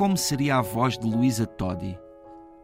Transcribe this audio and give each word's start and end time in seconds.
Como 0.00 0.16
seria 0.16 0.56
a 0.56 0.62
voz 0.62 0.96
de 0.96 1.06
Luísa 1.06 1.46
Todi? 1.46 1.94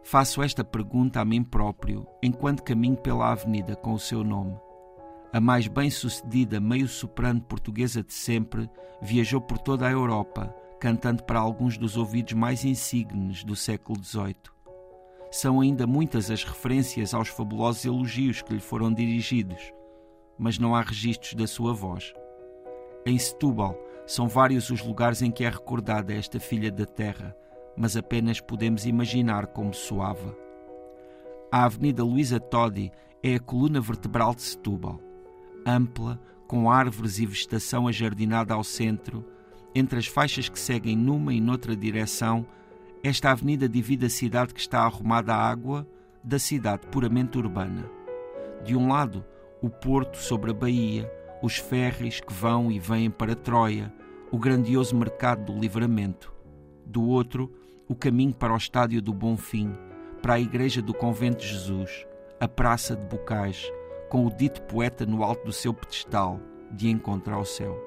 Faço 0.01 0.41
esta 0.41 0.63
pergunta 0.63 1.21
a 1.21 1.23
mim 1.23 1.43
próprio 1.43 2.07
enquanto 2.23 2.63
caminho 2.63 2.97
pela 2.97 3.31
avenida 3.31 3.75
com 3.75 3.93
o 3.93 3.99
seu 3.99 4.23
nome. 4.23 4.57
A 5.31 5.39
mais 5.39 5.67
bem-sucedida 5.67 6.59
meio-soprano 6.59 7.39
portuguesa 7.39 8.01
de 8.01 8.11
sempre 8.11 8.67
viajou 9.03 9.39
por 9.39 9.59
toda 9.59 9.85
a 9.85 9.91
Europa, 9.91 10.51
cantando 10.79 11.21
para 11.25 11.39
alguns 11.39 11.77
dos 11.77 11.95
ouvidos 11.95 12.33
mais 12.33 12.65
insignes 12.65 13.43
do 13.43 13.55
século 13.55 14.03
XVIII. 14.03 14.35
São 15.29 15.61
ainda 15.61 15.85
muitas 15.85 16.31
as 16.31 16.43
referências 16.43 17.13
aos 17.13 17.27
fabulosos 17.27 17.85
elogios 17.85 18.41
que 18.41 18.55
lhe 18.55 18.59
foram 18.59 18.91
dirigidos, 18.91 19.61
mas 20.39 20.57
não 20.57 20.73
há 20.73 20.81
registros 20.81 21.35
da 21.35 21.45
sua 21.45 21.71
voz. 21.71 22.11
Em 23.05 23.15
Setúbal, 23.19 23.77
são 24.07 24.25
vários 24.27 24.69
os 24.69 24.81
lugares 24.81 25.21
em 25.21 25.29
que 25.29 25.43
é 25.43 25.49
recordada 25.49 26.13
esta 26.13 26.39
filha 26.39 26.71
da 26.71 26.85
terra, 26.85 27.35
mas 27.75 27.97
apenas 27.97 28.39
podemos 28.39 28.85
imaginar 28.85 29.47
como 29.47 29.73
soava. 29.73 30.33
A 31.51 31.65
Avenida 31.65 32.03
Luísa 32.05 32.39
Todi 32.39 32.89
é 33.21 33.35
a 33.35 33.39
coluna 33.39 33.81
vertebral 33.81 34.33
de 34.33 34.43
Setúbal. 34.43 35.01
Ampla, 35.65 36.19
com 36.47 36.71
árvores 36.71 37.19
e 37.19 37.25
vegetação 37.25 37.85
ajardinada 37.85 38.53
ao 38.53 38.63
centro, 38.63 39.25
entre 39.75 39.99
as 39.99 40.07
faixas 40.07 40.47
que 40.47 40.57
seguem 40.57 40.95
numa 40.95 41.33
e 41.33 41.41
noutra 41.41 41.75
direção, 41.75 42.45
esta 43.03 43.29
avenida 43.29 43.67
divide 43.67 44.05
a 44.05 44.09
cidade 44.09 44.53
que 44.53 44.59
está 44.61 44.79
arrumada 44.79 45.35
à 45.35 45.49
água 45.49 45.85
da 46.23 46.39
cidade 46.39 46.87
puramente 46.87 47.37
urbana. 47.37 47.89
De 48.63 48.75
um 48.75 48.87
lado, 48.87 49.25
o 49.61 49.69
porto 49.69 50.17
sobre 50.17 50.51
a 50.51 50.53
baía, 50.53 51.11
os 51.41 51.57
ferries 51.57 52.19
que 52.19 52.33
vão 52.33 52.71
e 52.71 52.79
vêm 52.79 53.09
para 53.09 53.35
Troia, 53.35 53.93
o 54.31 54.37
grandioso 54.37 54.95
mercado 54.95 55.51
do 55.51 55.59
livramento. 55.59 56.33
Do 56.85 57.03
outro, 57.03 57.51
o 57.87 57.95
caminho 57.95 58.33
para 58.33 58.53
o 58.53 58.57
estádio 58.57 59.01
do 59.01 59.13
Bonfim, 59.13 59.73
para 60.21 60.33
a 60.33 60.39
igreja 60.39 60.81
do 60.81 60.93
Convento 60.93 61.39
de 61.39 61.47
Jesus, 61.47 62.05
a 62.39 62.47
Praça 62.47 62.95
de 62.95 63.05
Bocais, 63.05 63.71
com 64.09 64.25
o 64.25 64.31
dito 64.31 64.61
poeta 64.63 65.05
no 65.05 65.23
alto 65.23 65.45
do 65.45 65.53
seu 65.53 65.73
pedestal, 65.73 66.39
de 66.71 66.89
encontro 66.89 67.33
ao 67.33 67.45
céu. 67.45 67.81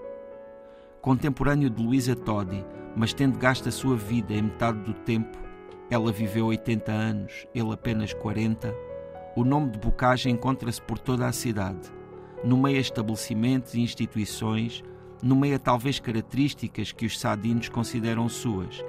Contemporâneo 1.02 1.68
de 1.68 1.82
Luísa 1.82 2.16
Todi, 2.16 2.64
mas 2.96 3.12
tendo 3.12 3.38
gasto 3.38 3.68
a 3.68 3.72
sua 3.72 3.96
vida 3.96 4.32
em 4.32 4.42
metade 4.42 4.78
do 4.80 4.94
tempo, 4.94 5.38
ela 5.90 6.12
viveu 6.12 6.46
80 6.46 6.90
anos, 6.90 7.46
ele 7.54 7.72
apenas 7.72 8.14
40, 8.14 8.74
o 9.36 9.44
nome 9.44 9.70
de 9.70 9.78
Bocage 9.78 10.30
encontra-se 10.30 10.80
por 10.80 10.98
toda 10.98 11.26
a 11.26 11.32
cidade, 11.32 11.90
no 12.42 12.56
meio 12.56 12.78
a 12.78 12.80
estabelecimentos 12.80 13.74
e 13.74 13.80
instituições, 13.80 14.82
no 15.22 15.36
meio 15.36 15.56
a 15.56 15.58
talvez 15.58 15.98
características 15.98 16.92
que 16.92 17.06
os 17.06 17.18
sadinos 17.18 17.68
consideram 17.68 18.28
suas. 18.28 18.84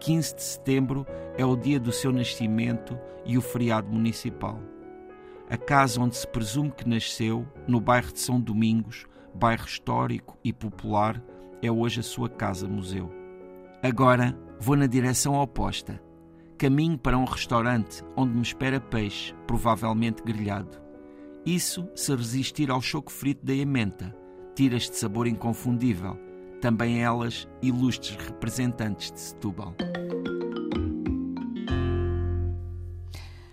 15 0.00 0.34
de 0.34 0.42
setembro 0.42 1.06
é 1.36 1.44
o 1.44 1.56
dia 1.56 1.78
do 1.78 1.92
seu 1.92 2.10
nascimento 2.10 2.98
e 3.24 3.36
o 3.36 3.42
feriado 3.42 3.88
municipal. 3.88 4.58
A 5.48 5.56
casa 5.56 6.00
onde 6.00 6.16
se 6.16 6.26
presume 6.26 6.70
que 6.70 6.88
nasceu, 6.88 7.46
no 7.66 7.80
bairro 7.80 8.12
de 8.12 8.20
São 8.20 8.40
Domingos, 8.40 9.04
bairro 9.34 9.66
histórico 9.66 10.38
e 10.44 10.52
popular, 10.52 11.22
é 11.62 11.70
hoje 11.70 12.00
a 12.00 12.02
sua 12.02 12.28
casa-museu. 12.28 13.10
Agora 13.82 14.38
vou 14.58 14.76
na 14.76 14.86
direção 14.86 15.34
oposta. 15.34 16.00
Caminho 16.56 16.98
para 16.98 17.18
um 17.18 17.24
restaurante 17.24 18.04
onde 18.16 18.34
me 18.34 18.42
espera 18.42 18.80
peixe, 18.80 19.34
provavelmente 19.46 20.22
grelhado. 20.22 20.78
Isso 21.44 21.88
se 21.94 22.14
resistir 22.14 22.70
ao 22.70 22.82
choco 22.82 23.10
frito 23.10 23.44
da 23.44 23.54
ementa, 23.54 24.14
tiras 24.60 24.90
de 24.90 24.96
sabor 24.96 25.26
inconfundível, 25.26 26.18
também 26.60 27.02
elas 27.02 27.48
ilustres 27.62 28.14
representantes 28.26 29.10
de 29.10 29.18
Setúbal. 29.18 29.74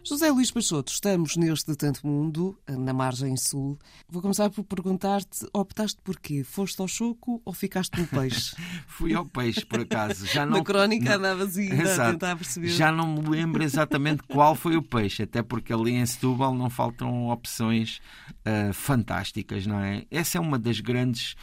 José 0.07 0.31
Luís 0.31 0.49
Peixoto, 0.49 0.89
estamos 0.89 1.35
neste 1.35 1.75
Tanto 1.75 2.07
Mundo, 2.07 2.57
na 2.65 2.93
margem 2.93 3.35
sul. 3.35 3.77
Vou 4.07 4.21
começar 4.21 4.49
por 4.49 4.63
perguntar-te, 4.63 5.45
optaste 5.51 5.99
por 6.01 6.17
quê? 6.17 6.45
Foste 6.45 6.79
ao 6.79 6.87
choco 6.87 7.41
ou 7.43 7.51
ficaste 7.51 7.99
no 7.99 8.07
peixe? 8.07 8.55
Fui 8.87 9.13
ao 9.13 9.25
peixe, 9.25 9.65
por 9.65 9.81
acaso. 9.81 10.25
Já 10.25 10.45
não, 10.47 10.59
Na 10.59 10.63
crónica 10.63 11.09
não, 11.09 11.15
andavas 11.17 11.57
ainda 11.57 11.93
a 11.93 12.11
tentar 12.11 12.37
perceber. 12.37 12.69
Já 12.69 12.89
não 12.89 13.15
me 13.15 13.27
lembro 13.27 13.61
exatamente 13.61 14.23
qual 14.23 14.55
foi 14.55 14.77
o 14.77 14.81
peixe, 14.81 15.23
até 15.23 15.43
porque 15.43 15.73
ali 15.73 15.91
em 15.91 16.05
Setúbal 16.05 16.55
não 16.55 16.69
faltam 16.69 17.27
opções 17.27 17.99
uh, 18.45 18.71
fantásticas, 18.71 19.67
não 19.67 19.81
é? 19.81 20.05
Essa 20.09 20.37
é 20.37 20.41
uma 20.41 20.57
das 20.57 20.79
grandes... 20.79 21.35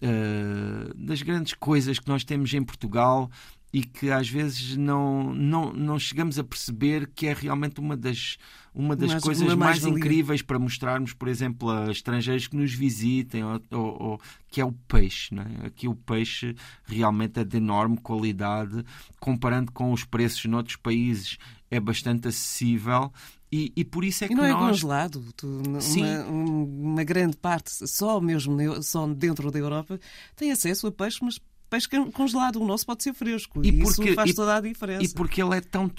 Uh, 0.00 0.94
das 0.94 1.22
grandes 1.22 1.54
coisas 1.54 1.98
que 1.98 2.06
nós 2.06 2.24
temos 2.24 2.52
em 2.52 2.62
Portugal 2.62 3.30
e 3.74 3.82
que 3.82 4.08
às 4.08 4.28
vezes 4.28 4.76
não, 4.76 5.34
não, 5.34 5.72
não 5.72 5.98
chegamos 5.98 6.38
a 6.38 6.44
perceber 6.44 7.10
que 7.12 7.26
é 7.26 7.32
realmente 7.32 7.80
uma 7.80 7.96
das, 7.96 8.38
uma 8.72 8.94
das 8.94 9.20
coisas 9.20 9.42
uma 9.42 9.56
mais, 9.56 9.82
mais 9.82 9.96
incríveis 9.96 10.42
para 10.42 10.60
mostrarmos, 10.60 11.12
por 11.12 11.26
exemplo, 11.26 11.68
a 11.68 11.90
estrangeiros 11.90 12.46
que 12.46 12.56
nos 12.56 12.72
visitem, 12.72 13.42
ou, 13.42 13.60
ou, 13.72 14.02
ou, 14.02 14.20
que 14.46 14.60
é 14.60 14.64
o 14.64 14.70
peixe. 14.70 15.34
É? 15.34 15.66
Aqui 15.66 15.88
o 15.88 15.94
peixe 15.96 16.54
realmente 16.84 17.40
é 17.40 17.44
de 17.44 17.56
enorme 17.56 17.96
qualidade, 17.96 18.84
comparando 19.18 19.72
com 19.72 19.92
os 19.92 20.04
preços 20.04 20.44
noutros 20.44 20.76
países, 20.76 21.36
é 21.68 21.80
bastante 21.80 22.28
acessível. 22.28 23.12
E, 23.50 23.72
e, 23.74 23.84
por 23.84 24.04
isso 24.04 24.22
é 24.22 24.28
que 24.28 24.34
e 24.34 24.36
não 24.36 24.44
nós... 24.44 24.54
é 24.54 24.68
congelado. 24.68 25.24
Tu, 25.36 25.48
uma, 25.48 26.24
uma, 26.28 27.02
grande 27.02 27.36
parte, 27.36 27.72
só 27.88 28.20
mesmo 28.20 28.56
só 28.84 29.04
dentro 29.08 29.50
da 29.50 29.58
Europa, 29.58 29.98
tem 30.36 30.52
acesso 30.52 30.86
a 30.86 30.92
peixe, 30.92 31.18
mas 31.22 31.40
peixe 31.74 31.88
congelado. 32.12 32.60
O 32.60 32.66
nosso 32.66 32.86
pode 32.86 33.02
ser 33.02 33.12
fresco. 33.12 33.60
E, 33.64 33.68
e 33.68 33.82
porque, 33.82 34.04
isso 34.04 34.14
faz 34.14 34.30
e, 34.30 34.34
toda 34.34 34.56
a 34.56 34.60
diferença. 34.60 35.04
E 35.04 35.08
porque 35.08 35.42
ele 35.42 35.56
é 35.56 35.60
tão, 35.60 35.90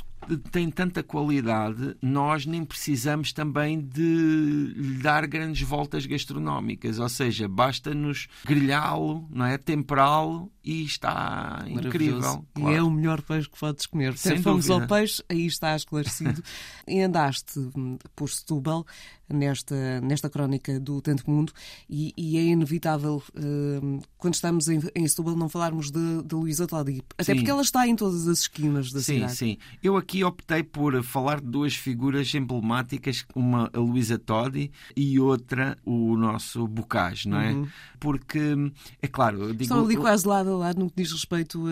tem 0.51 0.69
tanta 0.69 1.03
qualidade, 1.03 1.95
nós 2.01 2.45
nem 2.45 2.63
precisamos 2.63 3.33
também 3.33 3.79
de 3.79 4.73
lhe 4.75 4.97
dar 5.01 5.25
grandes 5.27 5.67
voltas 5.67 6.05
gastronómicas. 6.05 6.99
Ou 6.99 7.09
seja, 7.09 7.47
basta-nos 7.47 8.27
grelhá-lo, 8.45 9.27
não 9.29 9.45
é? 9.45 9.57
temperá-lo 9.57 10.51
e 10.63 10.83
está 10.83 11.63
incrível. 11.67 12.45
Claro. 12.53 12.71
E 12.71 12.75
é 12.75 12.81
o 12.81 12.89
melhor 12.89 13.21
peixe 13.21 13.49
que 13.49 13.59
podes 13.59 13.85
comer. 13.85 14.17
Se 14.17 14.37
fomos 14.39 14.69
ao 14.69 14.87
peixe, 14.87 15.23
aí 15.29 15.45
está 15.45 15.75
esclarecido. 15.75 16.41
e 16.87 17.01
andaste 17.01 17.59
hum, 17.75 17.97
por 18.15 18.29
Setúbal 18.29 18.85
nesta, 19.29 20.01
nesta 20.01 20.29
crónica 20.29 20.79
do 20.79 21.01
Tanto 21.01 21.29
Mundo 21.29 21.51
e, 21.89 22.13
e 22.15 22.37
é 22.37 22.43
inevitável 22.43 23.21
uh, 23.35 24.01
quando 24.17 24.35
estamos 24.35 24.67
em, 24.67 24.81
em 24.95 25.07
Setúbal 25.07 25.35
não 25.35 25.49
falarmos 25.49 25.91
de, 25.91 26.23
de 26.23 26.35
Luísa 26.35 26.67
Todi. 26.67 27.03
Até 27.17 27.25
sim. 27.25 27.35
porque 27.35 27.51
ela 27.51 27.61
está 27.61 27.87
em 27.87 27.95
todas 27.95 28.27
as 28.27 28.39
esquinas 28.39 28.91
da 28.91 28.99
sim, 29.01 29.15
cidade. 29.15 29.35
Sim, 29.35 29.45
sim. 29.53 29.57
Eu 29.83 29.97
aqui 29.97 30.14
optei 30.23 30.63
por 30.63 31.01
falar 31.03 31.41
de 31.41 31.47
duas 31.47 31.75
figuras 31.75 32.33
emblemáticas, 32.33 33.25
uma 33.35 33.69
a 33.73 33.79
Luísa 33.79 34.17
Todi 34.17 34.71
e 34.95 35.19
outra 35.19 35.77
o 35.85 36.15
nosso 36.15 36.67
Bocage, 36.67 37.27
não 37.27 37.39
é? 37.39 37.51
Uhum. 37.51 37.67
Porque, 37.99 38.55
é 39.01 39.07
claro... 39.07 39.41
Eu 39.41 39.51
digo, 39.51 39.63
Estão 39.63 39.83
ali 39.83 39.95
quase 39.95 40.27
lado 40.27 40.51
a 40.51 40.57
lado 40.57 40.79
no 40.79 40.89
que 40.89 41.01
diz 41.01 41.11
respeito 41.11 41.63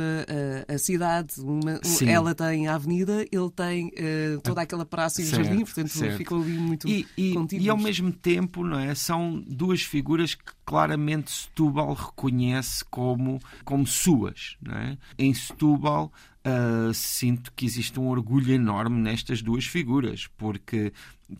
à 0.68 0.78
cidade. 0.78 1.40
Uma, 1.40 1.80
ela 2.06 2.34
tem 2.34 2.68
a 2.68 2.76
avenida, 2.76 3.26
ele 3.32 3.50
tem 3.56 3.88
uh, 3.88 4.42
toda 4.42 4.62
aquela 4.62 4.86
praça 4.86 5.22
e 5.22 5.26
o 5.26 5.28
jardim, 5.28 5.64
portanto 5.64 5.90
certo. 5.90 6.18
ficou 6.18 6.42
ali 6.42 6.54
muito... 6.54 6.88
E, 6.88 7.08
e, 7.18 7.36
e 7.54 7.70
ao 7.70 7.78
mesmo 7.78 8.12
tempo, 8.12 8.64
não 8.64 8.80
é? 8.80 8.96
São 8.96 9.44
duas 9.48 9.82
figuras 9.82 10.36
que 10.36 10.44
claramente 10.66 11.32
Setúbal 11.32 11.94
reconhece 11.94 12.84
como, 12.86 13.40
como 13.64 13.86
suas. 13.86 14.58
É? 14.70 14.98
Em 15.18 15.34
Setúbal 15.34 16.12
uh, 16.46 16.94
sinto 16.94 17.52
que 17.56 17.66
existe 17.66 18.00
um 18.00 18.08
orgulho 18.08 18.54
enorme 18.54 19.02
nestas 19.02 19.42
duas 19.42 19.66
figuras, 19.66 20.28
porque 20.38 20.94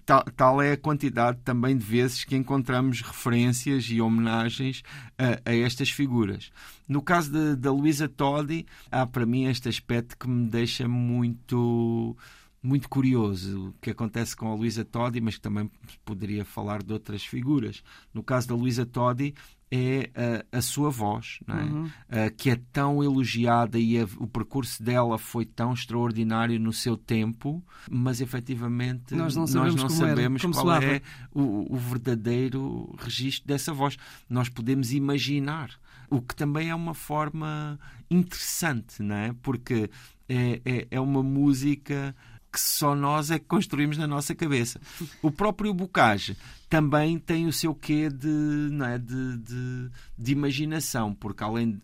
tal, 0.06 0.24
tal, 0.36 0.62
é 0.62 0.74
a 0.74 0.78
quantidade 0.78 1.40
também 1.44 1.78
de 1.78 1.84
vezes 1.84 2.24
que 2.24 2.36
encontramos 2.36 3.02
referências 3.02 3.86
e 3.90 4.02
homenagens 4.02 4.84
a, 5.18 5.50
a 5.50 5.56
estas 5.56 5.90
figuras. 5.90 6.52
No 6.88 7.02
caso 7.02 7.56
da 7.56 7.72
Luísa 7.72 8.08
Todi, 8.08 8.66
há 8.92 9.06
para 9.06 9.26
mim 9.26 9.46
este 9.46 9.70
aspecto 9.70 10.18
que 10.18 10.28
me 10.28 10.50
deixa 10.50 10.88
muito 10.88 12.16
muito 12.64 12.88
curioso 12.88 13.68
o 13.68 13.74
que 13.82 13.92
acontece 13.92 14.36
com 14.36 14.50
a 14.50 14.56
Luísa 14.56 14.86
Todi, 14.86 15.20
mas 15.20 15.36
que 15.36 15.42
também 15.42 15.70
poderia 16.06 16.46
falar 16.46 16.82
de 16.82 16.94
outras 16.94 17.26
figuras. 17.26 17.84
No 18.14 18.24
caso 18.24 18.48
da 18.48 18.56
Luísa 18.56 18.86
Todi, 18.86 19.36
é 19.76 20.12
a, 20.54 20.58
a, 20.60 20.62
sua 20.62 20.92
voz, 20.92 21.40
é? 21.48 21.54
uhum. 21.54 21.86
uh, 21.86 22.36
que 22.38 22.52
é 22.52 22.62
tão 22.72 23.04
elogiada 23.04 23.80
e 23.80 24.00
a, 24.00 24.04
o 24.18 24.28
percurso 24.28 24.84
dela 24.84 25.18
foi 25.18 25.46
tão 25.46 25.74
extraordinário 25.74 26.60
no 26.60 26.72
seu 26.72 26.96
tempo, 26.96 27.62
mas 27.90 28.22
efetivamente 28.22 29.16
nós 29.16 29.36
não 29.36 29.48
sabemos, 29.48 29.82
nós 29.82 29.92
não 29.92 30.08
sabemos 30.08 30.42
qual 30.44 30.74
é 30.74 31.02
o, 31.34 31.74
o 31.74 31.78
verdadeiro 31.78 32.96
registro 33.00 33.48
dessa 33.48 33.74
voz. 33.74 33.98
Nós 34.30 34.48
podemos 34.48 34.94
imaginar, 34.94 35.72
o 36.08 36.22
que 36.22 36.36
também 36.36 36.70
é 36.70 36.76
uma 36.76 36.94
forma 36.94 37.80
interessante, 38.12 39.02
não 39.02 39.16
é? 39.16 39.34
Porque 39.42 39.90
é, 40.30 40.62
é, 40.64 40.88
é 40.92 41.00
uma 41.00 41.24
música 41.24 42.16
que 42.54 42.62
só 42.62 42.96
nós 42.96 43.32
é 43.32 43.40
que 43.40 43.46
construímos 43.46 43.98
na 43.98 44.06
nossa 44.06 44.36
cabeça. 44.36 44.80
O 45.24 45.32
próprio 45.32 45.74
Bocage 45.74 46.38
também 46.70 47.18
tem 47.18 47.48
o 47.48 47.52
seu 47.52 47.74
quê 47.74 48.10
de, 48.10 48.28
não 48.28 48.86
é, 48.86 49.00
de, 49.00 49.38
de, 49.40 49.90
de 50.16 50.32
imaginação, 50.32 51.16
porque 51.16 51.44
além, 51.44 51.82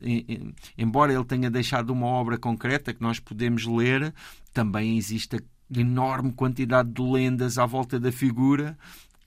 embora 0.78 1.12
ele 1.12 1.26
tenha 1.26 1.50
deixado 1.50 1.90
uma 1.90 2.06
obra 2.06 2.38
concreta 2.38 2.94
que 2.94 3.02
nós 3.02 3.20
podemos 3.20 3.66
ler, 3.66 4.14
também 4.54 4.96
existe 4.96 5.38
a 5.38 5.40
enorme 5.80 6.32
quantidade 6.32 6.92
de 6.92 7.02
lendas 7.02 7.58
à 7.58 7.66
volta 7.66 8.00
da 8.00 8.12
figura 8.12 8.78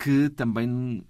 que 0.02 0.28
também, 0.30 1.04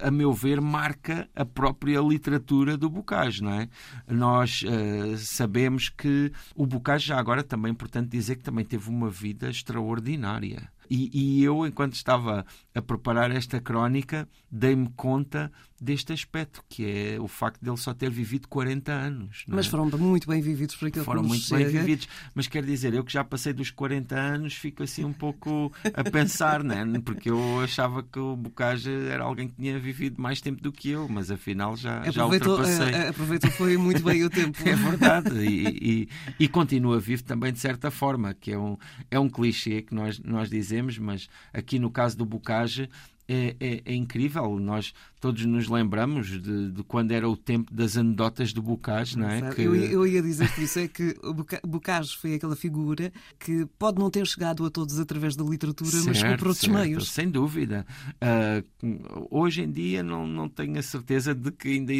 a 0.00 0.10
meu 0.10 0.32
ver, 0.32 0.58
marca 0.58 1.28
a 1.36 1.44
própria 1.44 2.00
literatura 2.00 2.78
do 2.78 2.88
Bocage, 2.88 3.42
não 3.42 3.52
é? 3.52 3.68
Nós 4.08 4.62
uh, 4.62 5.18
sabemos 5.18 5.90
que 5.90 6.32
o 6.56 6.66
Bocage, 6.66 7.08
já 7.08 7.18
agora 7.18 7.42
também 7.42 7.70
importante 7.70 8.08
dizer 8.08 8.36
que 8.36 8.42
também 8.42 8.64
teve 8.64 8.88
uma 8.88 9.10
vida 9.10 9.50
extraordinária. 9.50 10.72
E, 10.90 11.10
e 11.12 11.44
eu, 11.44 11.66
enquanto 11.66 11.94
estava 11.94 12.44
a 12.74 12.82
preparar 12.82 13.30
esta 13.30 13.60
crónica, 13.60 14.28
dei-me 14.50 14.88
conta 14.96 15.50
deste 15.80 16.12
aspecto, 16.12 16.62
que 16.68 16.84
é 16.84 17.20
o 17.20 17.28
facto 17.28 17.62
de 17.62 17.70
ele 17.70 17.76
só 17.76 17.94
ter 17.94 18.10
vivido 18.10 18.48
40 18.48 18.90
anos. 18.92 19.44
Mas 19.46 19.66
é? 19.66 19.70
foram 19.70 19.86
muito 19.98 20.28
bem 20.28 20.40
vividos 20.40 20.74
por 20.74 20.88
aquilo 20.88 21.04
foram 21.04 21.22
que 21.22 21.28
muito 21.28 21.44
chega. 21.44 21.64
bem 21.64 21.72
vividos. 21.72 22.08
Mas 22.34 22.48
quer 22.48 22.64
dizer, 22.64 22.94
eu 22.94 23.04
que 23.04 23.12
já 23.12 23.22
passei 23.22 23.52
dos 23.52 23.70
40 23.70 24.14
anos, 24.16 24.54
fico 24.54 24.82
assim 24.82 25.04
um 25.04 25.12
pouco 25.12 25.72
a 25.94 26.04
pensar, 26.10 26.64
né? 26.64 26.84
porque 27.04 27.30
eu 27.30 27.60
achava 27.60 28.02
que 28.02 28.18
o 28.18 28.36
Bocage 28.36 28.90
era 28.90 29.22
alguém 29.22 29.48
que 29.48 29.54
tinha 29.54 29.78
vivido 29.78 30.20
mais 30.20 30.40
tempo 30.40 30.60
do 30.60 30.72
que 30.72 30.90
eu, 30.90 31.08
mas 31.08 31.30
afinal 31.30 31.76
já, 31.76 32.02
já 32.10 32.26
ultrapassei. 32.26 32.92
Eh, 32.92 33.08
aproveitou 33.08 33.50
foi 33.50 33.76
muito 33.76 34.02
bem 34.02 34.24
o 34.24 34.30
tempo. 34.30 34.58
é 34.66 34.74
verdade. 34.74 35.38
E, 35.38 35.66
e, 35.68 36.08
e, 36.40 36.48
continua 36.48 36.98
vivo 36.98 37.22
também 37.22 37.52
de 37.52 37.58
certa 37.58 37.90
forma, 37.90 38.34
que 38.34 38.52
é 38.52 38.58
um, 38.58 38.76
é 39.10 39.18
um 39.18 39.28
clichê 39.28 39.82
que 39.82 39.94
nós, 39.94 40.18
nós 40.20 40.50
dizemos, 40.50 40.77
mas 40.98 41.28
aqui 41.52 41.78
no 41.78 41.90
caso 41.90 42.16
do 42.16 42.24
Bocage 42.24 42.88
é, 43.28 43.54
é, 43.60 43.82
é, 43.84 43.94
incrível. 43.94 44.58
Nós 44.58 44.94
todos 45.20 45.44
nos 45.44 45.68
lembramos 45.68 46.28
de, 46.28 46.70
de, 46.70 46.82
quando 46.84 47.12
era 47.12 47.28
o 47.28 47.36
tempo 47.36 47.74
das 47.74 47.96
anedotas 47.96 48.54
do 48.54 48.62
Bocage, 48.62 49.18
não 49.18 49.28
é? 49.28 49.52
Que... 49.52 49.62
Eu, 49.62 49.74
eu, 49.74 50.06
ia 50.06 50.22
dizer 50.22 50.50
isso 50.58 50.78
é 50.78 50.88
que 50.88 51.14
o 51.22 51.34
Bocage 51.66 52.16
foi 52.16 52.34
aquela 52.34 52.56
figura 52.56 53.12
que 53.38 53.66
pode 53.78 53.98
não 53.98 54.10
ter 54.10 54.26
chegado 54.26 54.64
a 54.64 54.70
todos 54.70 54.98
através 54.98 55.36
da 55.36 55.44
literatura, 55.44 55.90
certo, 55.90 56.06
mas 56.06 56.22
por 56.22 56.48
outros 56.48 56.58
certo, 56.58 56.72
meios. 56.72 57.10
Sem 57.10 57.28
dúvida. 57.28 57.84
Uh, 58.14 59.28
hoje 59.30 59.62
em 59.62 59.70
dia 59.70 60.02
não, 60.02 60.26
não 60.26 60.48
tenho 60.48 60.78
a 60.78 60.82
certeza 60.82 61.34
de 61.34 61.50
que 61.50 61.68
ainda 61.68 61.92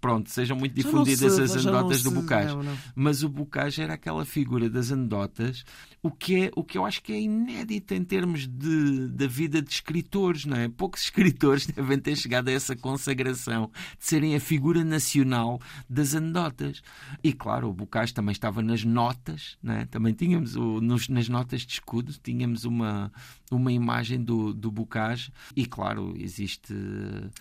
pronto, 0.00 0.30
sejam 0.30 0.56
muito 0.56 0.74
difundidas 0.74 1.32
se, 1.32 1.42
as 1.42 1.52
anedotas 1.52 2.02
do 2.02 2.10
Bocage. 2.10 2.54
Não, 2.54 2.62
não. 2.62 2.76
Mas 2.94 3.22
o 3.22 3.28
Bocage 3.28 3.80
era 3.80 3.94
aquela 3.94 4.26
figura 4.26 4.68
das 4.68 4.92
anedotas, 4.92 5.64
o 6.02 6.10
que, 6.10 6.44
é, 6.44 6.50
o 6.54 6.62
que 6.62 6.76
eu 6.76 6.84
acho 6.84 7.02
que 7.02 7.12
é 7.12 7.20
inédito 7.20 7.94
em 7.94 8.04
termos 8.04 8.46
de, 8.46 9.08
da 9.08 9.26
vida 9.26 9.62
de 9.62 9.70
escritores, 9.70 10.44
não 10.44 10.56
é? 10.56 10.68
Poucos 10.74 11.02
escritores 11.02 11.66
devem 11.66 11.98
ter 11.98 12.16
chegado 12.16 12.48
a 12.48 12.52
essa 12.52 12.76
consagração 12.76 13.70
de 13.98 14.04
serem 14.04 14.34
a 14.34 14.40
figura 14.40 14.84
nacional 14.84 15.60
das 15.88 16.14
anedotas. 16.14 16.82
E 17.22 17.32
claro, 17.32 17.68
o 17.68 17.72
Bocage 17.72 18.12
também 18.12 18.32
estava 18.32 18.62
nas 18.62 18.84
notas, 18.84 19.56
né? 19.62 19.86
também 19.90 20.12
tínhamos 20.12 20.56
o, 20.56 20.80
nos, 20.80 21.08
nas 21.08 21.28
notas 21.28 21.62
de 21.62 21.74
escudo, 21.74 22.12
tínhamos 22.22 22.64
uma, 22.64 23.12
uma 23.50 23.72
imagem 23.72 24.22
do, 24.22 24.52
do 24.52 24.70
Bocage 24.70 25.32
e 25.54 25.66
claro, 25.66 26.14
existe 26.18 26.74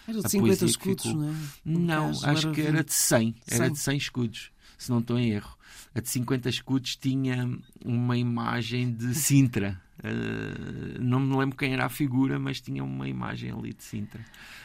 era 0.08 0.22
de 0.22 0.30
50 0.30 0.66
escudos, 0.66 1.04
ficou... 1.04 1.22
não 1.22 1.30
é? 1.30 1.34
Não, 1.66 2.10
acho 2.10 2.52
que 2.52 2.62
era 2.62 2.84
de 2.84 2.94
100, 2.94 3.36
era 3.48 3.66
100. 3.66 3.74
de 3.74 3.80
100 3.80 3.98
escudos, 3.98 4.52
se 4.78 4.90
não 4.90 5.00
estou 5.00 5.18
em 5.18 5.32
erro. 5.32 5.58
A 5.96 6.02
de 6.02 6.10
50 6.10 6.50
escudos 6.50 6.96
tinha 6.96 7.50
uma 7.84 8.18
imagem 8.18 8.92
de 8.92 9.14
Sintra. 9.14 9.83
Uh, 10.04 11.02
não 11.02 11.20
me 11.20 11.36
lembro 11.36 11.58
quem 11.58 11.74
era 11.74 11.86
a 11.86 11.90
figura, 11.90 12.38
mas 12.38 12.60
tinha 12.60 12.84
uma 12.84 13.08
imagem 13.08 13.52
ali 13.52 13.74
de 13.74 13.84
Sintra. 13.84 14.22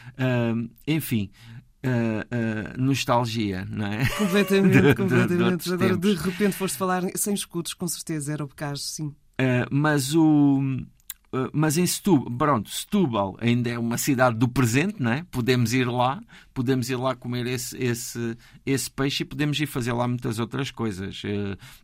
Uh, 0.09 0.69
enfim, 0.87 1.29
Uh, 1.81 2.75
uh, 2.75 2.81
nostalgia, 2.81 3.65
não 3.69 3.85
é? 3.85 4.05
Completamente, 4.17 4.81
de, 4.83 4.95
completamente. 4.95 5.63
De, 5.63 5.77
de 5.77 5.85
Agora, 5.85 5.97
de 5.97 6.13
repente, 6.13 6.51
foste 6.57 6.77
falar 6.77 7.03
sem 7.15 7.33
escudos, 7.33 7.73
com 7.73 7.87
certeza, 7.87 8.33
era 8.33 8.43
o 8.43 8.47
Bocage, 8.47 8.81
sim. 8.81 9.07
Uh, 9.07 9.65
mas 9.71 10.13
o. 10.13 10.61
Mas 11.53 11.77
em 11.77 11.85
Setúbal, 11.85 12.31
pronto, 12.31 12.69
Setúbal 12.69 13.37
ainda 13.39 13.69
é 13.69 13.77
uma 13.77 13.99
cidade 13.99 14.35
do 14.35 14.47
presente, 14.47 15.01
não 15.01 15.11
é? 15.11 15.23
Podemos 15.29 15.73
ir 15.73 15.87
lá, 15.87 16.21
podemos 16.53 16.89
ir 16.89 16.95
lá 16.95 17.15
comer 17.15 17.45
esse, 17.45 17.77
esse, 17.77 18.35
esse 18.65 18.89
peixe 18.89 19.21
e 19.21 19.25
podemos 19.25 19.59
ir 19.59 19.67
fazer 19.67 19.93
lá 19.93 20.07
muitas 20.07 20.39
outras 20.39 20.71
coisas. 20.71 21.21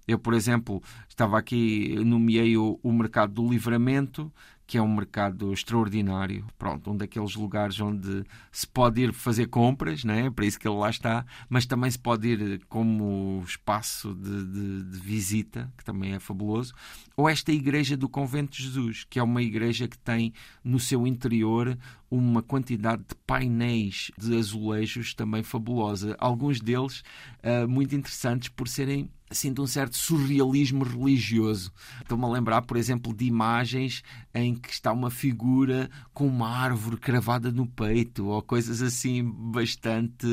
Eu, 0.08 0.18
por 0.18 0.34
exemplo, 0.34 0.82
estava 1.08 1.38
aqui, 1.38 1.96
nomeei 2.04 2.58
o, 2.58 2.80
o 2.82 2.92
Mercado 2.92 3.34
do 3.34 3.48
Livramento, 3.48 4.32
que 4.68 4.78
é 4.78 4.82
um 4.82 4.94
mercado 4.94 5.54
extraordinário, 5.54 6.46
pronto, 6.58 6.92
um 6.92 6.98
daqueles 6.98 7.36
lugares 7.36 7.80
onde 7.80 8.24
se 8.52 8.66
pode 8.66 9.02
ir 9.02 9.14
fazer 9.14 9.48
compras, 9.48 10.04
né? 10.04 10.30
para 10.32 10.46
isso 10.46 10.60
que 10.60 10.68
ele 10.68 10.78
lá 10.78 10.90
está, 10.90 11.26
mas 11.48 11.66
também 11.66 11.90
se 11.92 12.00
pode 12.00 12.28
ir 12.28 12.62
como 12.68 13.44
espaço 13.46 14.14
de, 14.16 14.46
de, 14.46 14.84
de, 14.84 15.00
visita, 15.00 15.72
que 15.78 15.86
também 15.86 16.14
é 16.14 16.20
fabuloso, 16.20 16.74
ou 17.16 17.30
esta 17.30 17.52
igreja 17.52 17.96
do 17.96 18.10
Convento 18.10 18.58
de 18.58 18.64
Jesus, 18.64 19.06
que 19.08 19.20
é 19.20 19.24
uma 19.24 19.44
igreja 19.44 19.88
que 19.88 19.98
tem 19.98 20.34
no 20.64 20.80
seu 20.80 21.06
interior 21.06 21.78
uma 22.10 22.42
quantidade 22.42 23.04
de 23.04 23.16
painéis 23.28 24.12
de 24.18 24.38
azulejos 24.38 25.14
também 25.14 25.44
fabulosa, 25.44 26.16
alguns 26.20 26.60
deles 26.60 27.04
uh, 27.44 27.68
muito 27.68 27.96
interessantes 27.96 28.50
por 28.50 28.68
serem 28.68 29.10
de 29.54 29.62
um 29.62 29.68
certo 29.68 29.98
surrealismo 29.98 30.84
religioso. 30.84 31.72
Estou-me 32.02 32.24
a 32.26 32.30
lembrar, 32.30 32.62
por 32.62 32.78
exemplo, 32.78 33.14
de 33.14 33.26
imagens 33.26 34.02
em 34.34 34.56
que 34.56 34.72
está 34.72 34.92
uma 34.92 35.10
figura 35.10 35.90
com 36.14 36.28
uma 36.28 36.50
árvore 36.50 36.98
cravada 36.98 37.52
no 37.52 37.68
peito, 37.68 38.28
ou 38.28 38.42
coisas 38.42 38.82
assim 38.82 39.24
bastante 39.24 40.28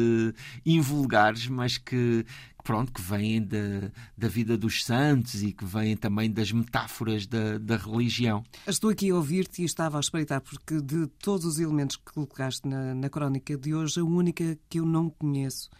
invulgares, 0.65 1.47
mas 1.49 1.79
que, 1.79 2.25
pronto, 2.63 2.93
que 2.93 3.03
vêm 3.03 3.43
da, 3.43 3.91
da 4.17 4.29
vida 4.29 4.57
dos 4.57 4.85
santos 4.85 5.43
e 5.43 5.53
que 5.53 5.65
vêm 5.65 5.97
também 5.97 6.31
das 6.31 6.53
metáforas 6.53 7.27
da, 7.27 7.59
da 7.59 7.77
religião. 7.77 8.45
Estou 8.67 8.91
aqui 8.91 9.11
a 9.11 9.15
ouvir-te 9.15 9.63
e 9.63 9.65
estava 9.65 9.97
a 9.97 10.01
espreitar, 10.01 10.41
porque 10.41 10.81
de 10.81 11.07
todos 11.19 11.45
os 11.45 11.59
elementos 11.59 11.97
que 11.97 12.13
colocaste 12.13 12.67
na, 12.67 12.95
na 12.95 13.09
crónica 13.09 13.57
de 13.57 13.75
hoje, 13.75 14.01
a 14.01 14.05
única 14.05 14.59
que 14.69 14.81
eu 14.81 14.87
não 14.87 15.11
conheço 15.11 15.71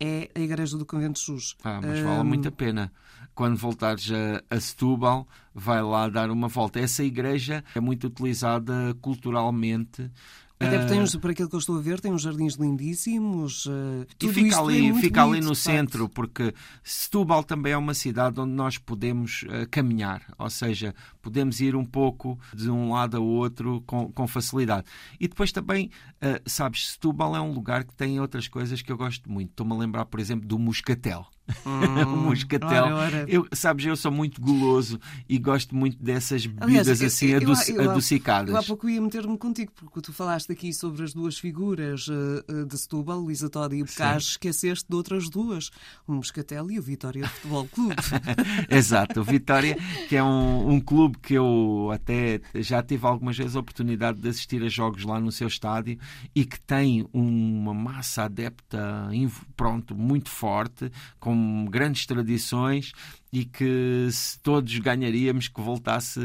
é 0.00 0.30
a 0.34 0.40
Igreja 0.40 0.76
do 0.76 0.86
Convento 0.86 1.20
de 1.20 1.26
Jesus. 1.26 1.56
Ah, 1.64 1.80
mas 1.82 2.00
vale 2.00 2.20
um... 2.20 2.24
muito 2.24 2.48
a 2.48 2.52
pena. 2.52 2.92
Quando 3.34 3.56
voltares 3.56 4.10
a, 4.10 4.42
a 4.54 4.58
Setúbal, 4.58 5.28
vai 5.54 5.82
lá 5.82 6.08
dar 6.08 6.30
uma 6.30 6.48
volta. 6.48 6.80
Essa 6.80 7.04
igreja 7.04 7.62
é 7.74 7.80
muito 7.80 8.06
utilizada 8.06 8.96
culturalmente 9.00 10.10
até 10.58 10.78
porque 10.78 10.92
tem 10.92 11.02
uns, 11.02 11.14
por 11.16 11.30
aquilo 11.30 11.48
que 11.50 11.54
eu 11.54 11.60
estou 11.60 11.76
a 11.76 11.80
ver, 11.80 12.00
tem 12.00 12.12
uns 12.12 12.22
jardins 12.22 12.54
lindíssimos. 12.54 13.66
Uh, 13.66 14.06
e 14.22 14.28
fica 14.32 14.58
ali, 14.58 14.88
é 14.88 14.94
fica 14.94 15.22
ali 15.22 15.40
no 15.40 15.54
centro, 15.54 16.08
porque 16.08 16.54
Setúbal 16.82 17.44
também 17.44 17.72
é 17.72 17.76
uma 17.76 17.92
cidade 17.92 18.40
onde 18.40 18.52
nós 18.52 18.78
podemos 18.78 19.42
uh, 19.42 19.68
caminhar, 19.70 20.22
ou 20.38 20.48
seja, 20.48 20.94
podemos 21.20 21.60
ir 21.60 21.76
um 21.76 21.84
pouco 21.84 22.38
de 22.54 22.70
um 22.70 22.92
lado 22.92 23.18
ao 23.18 23.24
outro 23.24 23.82
com, 23.86 24.10
com 24.10 24.26
facilidade. 24.26 24.86
E 25.20 25.28
depois 25.28 25.52
também, 25.52 25.90
uh, 26.22 26.40
sabes, 26.46 26.92
Setúbal 26.92 27.36
é 27.36 27.40
um 27.40 27.52
lugar 27.52 27.84
que 27.84 27.94
tem 27.94 28.18
outras 28.18 28.48
coisas 28.48 28.80
que 28.80 28.90
eu 28.90 28.96
gosto 28.96 29.30
muito. 29.30 29.50
Estou-me 29.50 29.74
a 29.74 29.76
lembrar, 29.76 30.06
por 30.06 30.20
exemplo, 30.20 30.48
do 30.48 30.58
Moscatel. 30.58 31.26
Hum, 31.64 32.02
o 32.02 32.16
moscatel. 32.16 32.84
Ora, 32.84 32.94
ora. 32.94 33.24
Eu, 33.28 33.46
sabes, 33.52 33.86
eu 33.86 33.96
sou 33.96 34.10
muito 34.10 34.40
goloso 34.40 34.98
e 35.28 35.38
gosto 35.38 35.74
muito 35.74 36.02
dessas 36.02 36.46
bebidas 36.46 36.88
Aliás, 36.88 37.02
assim 37.02 37.26
eu, 37.28 37.40
eu, 37.40 37.90
adocicadas. 37.90 38.50
Eu 38.50 38.56
há 38.56 38.62
pouco 38.62 38.88
ia 38.88 39.00
meter-me 39.00 39.38
contigo, 39.38 39.72
porque 39.74 40.00
tu 40.00 40.12
falaste 40.12 40.50
aqui 40.50 40.72
sobre 40.72 41.04
as 41.04 41.12
duas 41.12 41.38
figuras 41.38 42.08
uh, 42.08 42.66
de 42.66 42.78
Setúbal, 42.78 43.20
Luísa 43.20 43.48
Todd 43.48 43.74
e 43.76 43.82
o 43.82 43.86
Bocage, 43.86 44.30
esqueceste 44.30 44.86
de 44.88 44.96
outras 44.96 45.28
duas, 45.28 45.70
o 46.06 46.12
Moscatel 46.12 46.70
e 46.70 46.78
o 46.78 46.82
Vitória 46.82 47.28
Futebol 47.28 47.66
Clube. 47.68 47.96
Exato, 48.68 49.20
o 49.20 49.24
Vitória, 49.24 49.76
que 50.08 50.16
é 50.16 50.22
um, 50.22 50.70
um, 50.70 50.80
clube 50.80 51.18
que 51.18 51.34
eu 51.34 51.90
até 51.92 52.40
já 52.54 52.82
tive 52.82 53.06
algumas 53.06 53.36
vezes 53.36 53.56
a 53.56 53.60
oportunidade 53.60 54.20
de 54.20 54.28
assistir 54.28 54.62
a 54.62 54.68
jogos 54.68 55.04
lá 55.04 55.20
no 55.20 55.30
seu 55.30 55.46
estádio 55.46 55.98
e 56.34 56.44
que 56.44 56.60
tem 56.60 57.06
uma 57.12 57.72
massa 57.72 58.24
adepta, 58.24 59.08
pronto, 59.56 59.94
muito 59.94 60.28
forte, 60.28 60.90
com 61.18 61.35
com 61.36 61.66
grandes 61.66 62.06
tradições 62.06 62.92
e 63.32 63.44
que 63.44 64.08
se 64.10 64.38
todos 64.40 64.78
ganharíamos 64.78 65.48
que 65.48 65.60
voltasse 65.60 66.20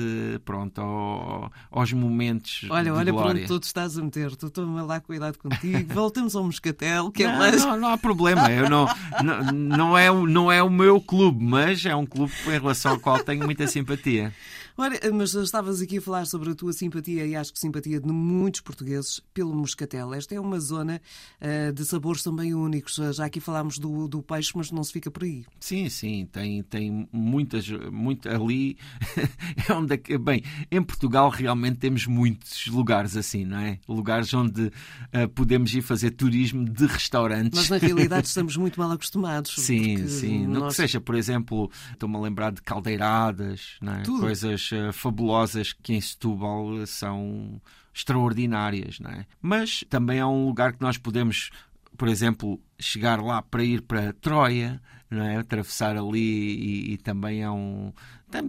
pronto 0.45 0.79
ao, 0.79 1.51
aos 1.69 1.91
momentos 1.91 2.65
olha 2.69 2.93
olha 2.93 3.11
glória. 3.11 3.43
onde 3.43 3.47
tu 3.47 3.59
estás 3.65 3.97
a 3.97 4.01
meter. 4.01 4.35
Tu 4.35 4.47
estou-me 4.47 4.81
lá 4.81 4.99
cuidado 5.01 5.37
contigo. 5.37 5.91
Voltamos 5.93 6.35
ao 6.35 6.43
Moscatel 6.43 7.11
que 7.11 7.23
não, 7.23 7.33
é 7.33 7.37
mais 7.37 7.65
não, 7.65 7.77
não 7.77 7.89
há 7.89 7.97
problema. 7.97 8.49
Eu 8.49 8.69
não, 8.69 8.87
não 9.23 9.51
não 9.51 9.97
é 9.97 10.09
não 10.09 10.51
é 10.51 10.63
o 10.63 10.69
meu 10.69 11.01
clube 11.01 11.43
mas 11.43 11.85
é 11.85 11.95
um 11.95 12.05
clube 12.05 12.31
em 12.47 12.51
relação 12.51 12.93
ao 12.93 12.99
qual 12.99 13.19
tenho 13.19 13.43
muita 13.43 13.67
simpatia 13.67 14.33
Olha, 14.77 14.99
mas 15.13 15.33
estavas 15.33 15.81
aqui 15.81 15.97
a 15.97 16.01
falar 16.01 16.25
sobre 16.25 16.51
a 16.51 16.55
tua 16.55 16.73
simpatia 16.73 17.25
e 17.25 17.35
acho 17.35 17.53
que 17.53 17.59
simpatia 17.59 17.99
de 17.99 18.07
muitos 18.11 18.61
portugueses 18.61 19.21
pelo 19.33 19.53
moscatel. 19.53 20.13
Esta 20.13 20.35
é 20.35 20.39
uma 20.39 20.59
zona 20.59 21.01
uh, 21.41 21.73
de 21.73 21.85
sabores 21.85 22.23
também 22.23 22.53
únicos. 22.53 22.95
Já 23.13 23.25
aqui 23.25 23.39
falámos 23.39 23.77
do, 23.77 24.07
do 24.07 24.21
peixe, 24.21 24.51
mas 24.55 24.71
não 24.71 24.83
se 24.83 24.93
fica 24.93 25.11
por 25.11 25.23
aí. 25.23 25.45
Sim, 25.59 25.89
sim, 25.89 26.27
tem, 26.31 26.63
tem 26.63 27.07
muitas, 27.11 27.67
muito 27.91 28.29
ali 28.29 28.77
é 29.69 29.73
onde 29.73 29.93
é 29.93 30.17
bem, 30.17 30.43
em 30.71 30.81
Portugal 30.81 31.29
realmente 31.29 31.77
temos 31.77 32.05
muitos 32.05 32.67
lugares 32.67 33.15
assim, 33.17 33.45
não 33.45 33.57
é? 33.57 33.79
Lugares 33.87 34.33
onde 34.33 34.67
uh, 34.67 35.29
podemos 35.33 35.73
ir 35.73 35.81
fazer 35.81 36.11
turismo 36.11 36.65
de 36.65 36.85
restaurantes. 36.85 37.59
Mas 37.59 37.69
na 37.69 37.77
realidade 37.77 38.27
estamos 38.27 38.55
muito 38.55 38.79
mal 38.79 38.91
acostumados. 38.91 39.53
Sim, 39.55 40.07
sim. 40.07 40.47
Nós... 40.47 40.61
No 40.61 40.67
que 40.67 40.73
seja, 40.75 41.01
por 41.01 41.15
exemplo, 41.15 41.69
estou-me 41.91 42.15
a 42.15 42.19
lembrar 42.19 42.51
de 42.51 42.61
caldeiradas, 42.61 43.77
não 43.81 43.93
é? 43.93 44.03
coisas 44.03 44.60
uh, 44.71 44.91
fabulosas 44.91 45.71
que 45.71 45.93
em 45.93 46.01
Setúbal 46.01 46.85
são 46.85 47.61
extraordinárias, 47.93 48.99
não 48.99 49.11
é? 49.11 49.25
Mas 49.41 49.83
também 49.89 50.19
é 50.19 50.25
um 50.25 50.45
lugar 50.45 50.73
que 50.73 50.81
nós 50.81 50.97
podemos, 50.97 51.49
por 51.97 52.07
exemplo, 52.07 52.59
chegar 52.79 53.21
lá 53.21 53.41
para 53.41 53.63
ir 53.63 53.81
para 53.81 54.13
Troia, 54.13 54.81
não 55.09 55.23
é? 55.23 55.37
Atravessar 55.37 55.95
ali 55.97 56.19
e, 56.19 56.93
e 56.93 56.97
também 56.97 57.43
é 57.43 57.49
um 57.49 57.93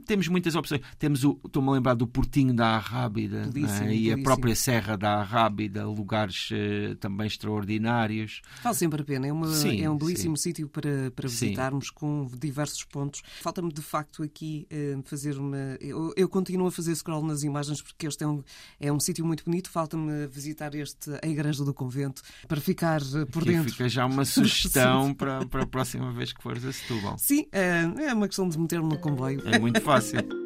temos 0.05 0.29
muitas 0.29 0.55
opções. 0.55 0.81
Temos 0.99 1.25
o, 1.25 1.39
estou-me 1.45 1.69
a 1.69 1.73
lembrar 1.73 1.95
do 1.95 2.07
Portinho 2.07 2.55
da 2.55 2.77
Arrábida 2.77 3.51
é? 3.85 3.95
e 3.95 4.13
a 4.13 4.19
própria 4.19 4.55
Serra 4.55 4.97
da 4.97 5.21
Arrábida, 5.21 5.87
lugares 5.87 6.51
uh, 6.51 6.95
também 6.97 7.27
extraordinários. 7.27 8.43
Vale 8.63 8.77
sempre 8.77 9.03
a 9.03 9.05
pena, 9.05 9.27
é, 9.27 9.33
uma, 9.33 9.49
sim, 9.49 9.83
é 9.83 9.91
um 9.91 9.97
belíssimo 9.97 10.37
sítio 10.37 10.69
para, 10.69 11.11
para 11.15 11.29
visitarmos 11.29 11.87
sim. 11.87 11.93
com 11.95 12.31
diversos 12.39 12.85
pontos. 12.85 13.23
Falta-me 13.41 13.73
de 13.73 13.83
facto 13.83 14.23
aqui 14.23 14.67
uh, 14.71 15.03
fazer 15.05 15.39
uma. 15.39 15.77
Eu, 15.81 16.13
eu, 16.17 16.29
continuo 16.29 16.67
a 16.67 16.73
fazer 16.73 16.95
scroll 16.95 17.25
nas 17.25 17.43
imagens 17.43 17.83
porque 17.83 18.07
este 18.07 18.25
é 18.25 18.27
um, 18.27 18.43
é 18.81 18.93
um 18.93 19.01
sítio 19.01 19.25
muito 19.25 19.45
bonito. 19.45 19.71
Falta-me 19.71 20.27
visitar 20.27 20.75
este, 20.75 21.11
a 21.23 21.27
Igreja 21.27 21.65
do 21.65 21.75
Convento 21.75 22.23
para 22.47 22.61
ficar 22.61 23.01
eh, 23.01 23.25
por 23.27 23.43
aqui 23.43 23.53
dentro. 23.53 23.71
Fica 23.71 23.89
já 23.89 24.07
uma 24.07 24.25
sugestão 24.27 25.15
para, 25.15 25.45
para 25.47 25.63
a 25.63 25.67
próxima 25.67 26.13
vez 26.13 26.33
que 26.33 26.43
fores 26.43 26.65
a 26.65 26.73
Setúbal. 26.73 27.17
Sim, 27.19 27.47
é, 27.53 27.83
é 28.07 28.15
uma 28.15 28.27
questão 28.27 28.49
de 28.49 28.59
meter-me 28.59 28.89
no 28.89 28.99
comboio. 28.99 29.43
É 29.47 29.59
muito 29.59 29.72
muito 29.73 29.81
fácil. 29.81 30.42